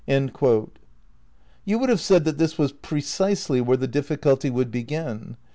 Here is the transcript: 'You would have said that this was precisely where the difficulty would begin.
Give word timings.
'You 0.07 1.77
would 1.77 1.89
have 1.89 1.99
said 2.01 2.25
that 2.25 2.39
this 2.39 2.57
was 2.57 2.71
precisely 2.71 3.61
where 3.61 3.77
the 3.77 3.87
difficulty 3.87 4.49
would 4.49 4.71
begin. 4.71 5.37